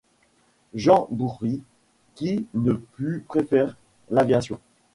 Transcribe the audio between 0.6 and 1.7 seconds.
Jean Bourhis